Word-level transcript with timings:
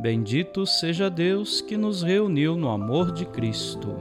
Bendito 0.00 0.66
seja 0.66 1.08
Deus 1.08 1.60
que 1.60 1.76
nos 1.76 2.02
reuniu 2.02 2.56
no 2.56 2.68
amor 2.68 3.12
de 3.12 3.24
Cristo. 3.24 3.94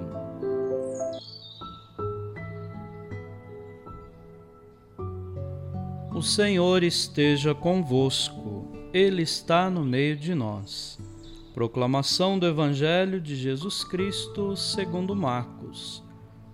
O 6.14 6.22
Senhor 6.22 6.84
esteja 6.84 7.54
convosco, 7.54 8.72
Ele 8.92 9.22
está 9.22 9.70
no 9.70 9.84
meio 9.84 10.18
de 10.18 10.34
nós. 10.34 10.98
Proclamação 11.54 12.40
do 12.40 12.48
Evangelho 12.48 13.22
de 13.22 13.36
Jesus 13.36 13.84
Cristo 13.84 14.56
segundo 14.56 15.16
Marcos. 15.16 16.04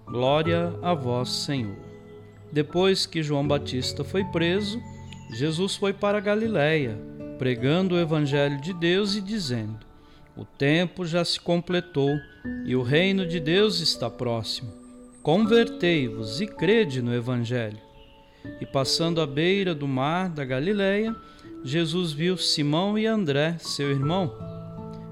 Glória 0.05 0.77
a 0.81 0.93
vós, 0.93 1.29
Senhor. 1.29 1.77
Depois 2.51 3.05
que 3.05 3.23
João 3.23 3.47
Batista 3.47 4.03
foi 4.03 4.25
preso, 4.25 4.81
Jesus 5.31 5.77
foi 5.77 5.93
para 5.93 6.19
Galiléia 6.19 7.09
pregando 7.39 7.95
o 7.95 7.99
Evangelho 7.99 8.59
de 8.59 8.73
Deus 8.73 9.15
e 9.15 9.21
dizendo: 9.21 9.79
O 10.35 10.43
tempo 10.43 11.05
já 11.05 11.23
se 11.23 11.39
completou 11.39 12.19
e 12.65 12.75
o 12.75 12.83
reino 12.83 13.25
de 13.25 13.39
Deus 13.39 13.79
está 13.79 14.09
próximo. 14.09 14.71
Convertei-vos 15.23 16.41
e 16.41 16.47
crede 16.47 17.01
no 17.01 17.15
Evangelho. 17.15 17.79
E 18.59 18.65
passando 18.65 19.21
à 19.21 19.27
beira 19.27 19.73
do 19.73 19.87
mar 19.87 20.29
da 20.29 20.43
Galileia, 20.43 21.15
Jesus 21.63 22.11
viu 22.11 22.37
Simão 22.37 22.97
e 22.97 23.05
André, 23.05 23.57
seu 23.59 23.89
irmão, 23.89 24.33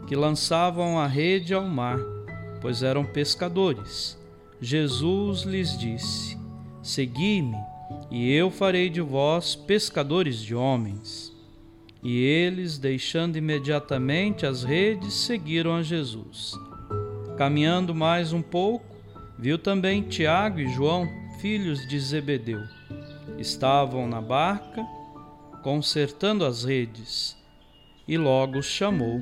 que 0.07 0.15
lançavam 0.15 0.99
a 0.99 1.07
rede 1.07 1.53
ao 1.53 1.65
mar, 1.65 1.97
pois 2.61 2.83
eram 2.83 3.05
pescadores. 3.05 4.17
Jesus 4.59 5.43
lhes 5.43 5.77
disse: 5.77 6.37
Segui-me, 6.81 7.57
e 8.11 8.31
eu 8.31 8.49
farei 8.49 8.89
de 8.89 9.01
vós 9.01 9.55
pescadores 9.55 10.41
de 10.41 10.55
homens. 10.55 11.36
E 12.03 12.23
eles, 12.23 12.77
deixando 12.77 13.37
imediatamente 13.37 14.45
as 14.45 14.63
redes, 14.63 15.13
seguiram 15.13 15.75
a 15.75 15.81
Jesus. 15.81 16.53
Caminhando 17.37 17.93
mais 17.93 18.33
um 18.33 18.41
pouco, 18.41 18.85
viu 19.37 19.57
também 19.57 20.01
Tiago 20.01 20.59
e 20.59 20.67
João, 20.67 21.07
filhos 21.39 21.87
de 21.87 21.99
Zebedeu. 21.99 22.61
Estavam 23.37 24.07
na 24.07 24.21
barca, 24.21 24.83
consertando 25.63 26.45
as 26.45 26.63
redes, 26.63 27.37
e 28.07 28.17
logo 28.17 28.59
os 28.59 28.65
chamou. 28.65 29.19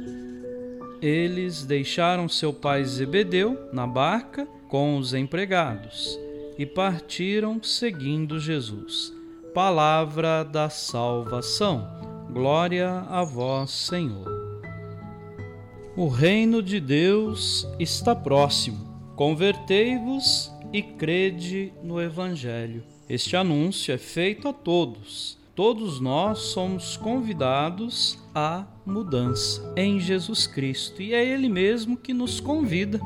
Eles 1.02 1.66
deixaram 1.66 2.30
seu 2.30 2.53
pai 2.53 2.84
Zebedeu 2.86 3.70
na 3.73 3.86
barca 3.86 4.48
com 4.68 4.98
os 4.98 5.14
empregados 5.14 6.18
e 6.58 6.66
partiram 6.66 7.62
seguindo 7.62 8.40
Jesus. 8.40 9.14
Palavra 9.53 10.44
da 10.44 10.70
salvação. 10.70 12.05
Glória 12.31 13.06
a 13.09 13.23
vós, 13.23 13.72
Senhor. 13.72 14.28
O 15.95 16.08
reino 16.08 16.62
de 16.62 16.80
Deus 16.80 17.68
está 17.80 18.14
próximo. 18.16 18.86
Convertei-vos 19.16 20.52
e 20.73 20.81
crede 20.81 21.72
no 21.81 22.02
Evangelho. 22.02 22.84
Este 23.08 23.38
anúncio 23.38 23.94
é 23.94 23.98
feito 23.98 24.48
a 24.48 24.53
todos. 24.53 25.38
Todos 25.56 26.02
nós 26.02 26.40
somos 26.40 26.97
convidados 26.97 28.19
à 28.34 28.66
mudança 28.85 29.74
em 29.78 30.00
Jesus 30.00 30.46
Cristo 30.46 31.02
e 31.02 31.14
é 31.14 31.24
Ele 31.24 31.47
mesmo 31.47 31.96
que 31.96 32.14
nos 32.14 32.41
convida. 32.41 33.00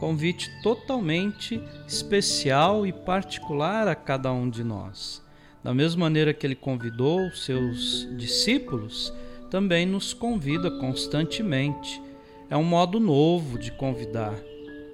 Convite 0.00 0.50
totalmente 0.62 1.60
especial 1.86 2.86
e 2.86 2.92
particular 2.92 3.86
a 3.86 3.94
cada 3.94 4.32
um 4.32 4.48
de 4.48 4.64
nós. 4.64 5.23
Da 5.64 5.72
mesma 5.72 6.04
maneira 6.04 6.34
que 6.34 6.46
ele 6.46 6.54
convidou 6.54 7.30
seus 7.30 8.06
discípulos, 8.18 9.10
também 9.50 9.86
nos 9.86 10.12
convida 10.12 10.70
constantemente. 10.70 12.02
É 12.50 12.56
um 12.56 12.62
modo 12.62 13.00
novo 13.00 13.58
de 13.58 13.72
convidar, 13.72 14.34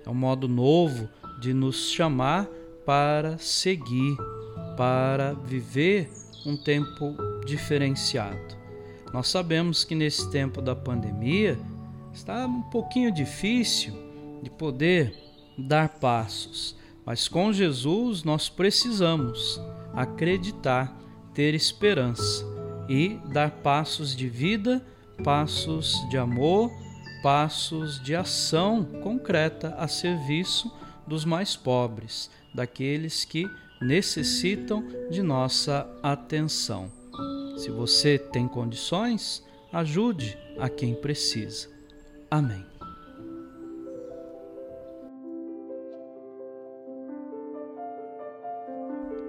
é 0.07 0.09
um 0.09 0.15
modo 0.15 0.47
novo 0.47 1.09
de 1.41 1.53
nos 1.53 1.91
chamar 1.91 2.47
para 2.87 3.37
seguir, 3.39 4.17
para 4.77 5.33
viver 5.35 6.09
um 6.47 6.57
tempo 6.57 7.17
diferenciado. 7.45 8.57
Nós 9.13 9.27
sabemos 9.27 9.83
que 9.83 9.97
nesse 9.97 10.31
tempo 10.31 10.63
da 10.63 10.77
pandemia 10.77 11.59
está 12.15 12.47
um 12.47 12.63
pouquinho 12.63 13.13
difícil 13.13 13.93
de 14.41 14.51
poder 14.51 15.13
dar 15.59 15.89
passos, 15.89 16.77
mas 17.05 17.27
com 17.27 17.53
Jesus 17.53 18.23
nós 18.23 18.49
precisamos 18.49 19.61
acreditar, 19.95 20.97
ter 21.35 21.55
esperança 21.55 22.45
e 22.89 23.21
dar 23.33 23.51
passos 23.51 24.15
de 24.17 24.29
vida, 24.29 24.85
passos 25.23 25.95
de 26.09 26.19
amor, 26.19 26.71
passos 27.23 28.03
de 28.03 28.15
ação 28.15 28.85
concreta 29.03 29.75
a 29.79 29.87
serviço 29.87 30.73
dos 31.07 31.25
mais 31.25 31.57
pobres, 31.57 32.31
daqueles 32.55 33.25
que 33.25 33.47
necessitam 33.81 34.85
de 35.11 35.23
nossa 35.23 35.89
atenção. 36.03 36.91
Se 37.57 37.71
você 37.71 38.19
tem 38.19 38.49
condições, 38.49 39.45
ajude 39.73 40.37
a 40.59 40.69
quem 40.69 40.95
precisa. 40.95 41.69
Amém. 42.31 42.70